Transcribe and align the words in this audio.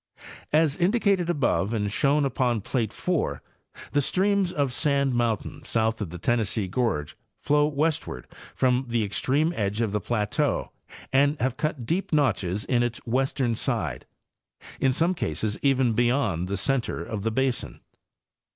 As 0.51 0.75
indicated 0.75 1.29
above 1.29 1.73
and 1.75 1.91
shown 1.91 2.25
upon 2.25 2.61
plate 2.61 2.91
4, 2.91 3.39
the 3.91 4.01
streams 4.01 4.51
of 4.51 4.73
Sand 4.73 5.13
mountain 5.13 5.63
south 5.63 6.01
of 6.01 6.09
the 6.09 6.17
Tennessee 6.17 6.67
gorge 6.67 7.15
flow 7.39 7.67
westward 7.67 8.25
from 8.55 8.85
the 8.87 9.03
extreme 9.03 9.49
eastern 9.49 9.59
edge 9.63 9.81
of 9.81 9.91
the 9.91 9.99
plateau 10.01 10.71
and 11.13 11.39
have 11.39 11.55
cut 11.55 11.85
deep 11.85 12.11
notches 12.13 12.65
in 12.65 12.81
its 12.81 12.97
western 13.05 13.53
side, 13.53 14.07
in 14.79 14.91
some 14.91 15.13
cases 15.13 15.59
even 15.61 15.93
beyond 15.93 16.47
the 16.47 16.57
center 16.57 17.03
of 17.05 17.21
the 17.21 17.29
basin. 17.29 17.79